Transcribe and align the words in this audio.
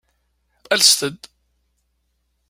Alset-d. 0.73 1.21